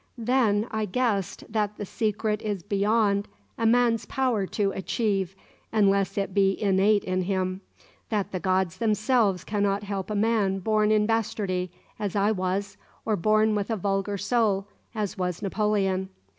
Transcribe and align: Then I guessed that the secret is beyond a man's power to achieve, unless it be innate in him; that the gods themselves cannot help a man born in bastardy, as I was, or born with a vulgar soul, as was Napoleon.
Then 0.17 0.67
I 0.71 0.85
guessed 0.85 1.43
that 1.47 1.77
the 1.77 1.85
secret 1.85 2.41
is 2.41 2.63
beyond 2.63 3.27
a 3.55 3.67
man's 3.67 4.07
power 4.07 4.47
to 4.47 4.71
achieve, 4.71 5.35
unless 5.71 6.17
it 6.17 6.33
be 6.33 6.59
innate 6.59 7.03
in 7.03 7.21
him; 7.21 7.61
that 8.09 8.31
the 8.31 8.39
gods 8.39 8.77
themselves 8.77 9.43
cannot 9.43 9.83
help 9.83 10.09
a 10.09 10.15
man 10.15 10.57
born 10.57 10.89
in 10.91 11.05
bastardy, 11.05 11.69
as 11.99 12.15
I 12.15 12.31
was, 12.31 12.77
or 13.05 13.15
born 13.15 13.53
with 13.53 13.69
a 13.69 13.77
vulgar 13.77 14.17
soul, 14.17 14.65
as 14.95 15.19
was 15.19 15.43
Napoleon. 15.43 16.09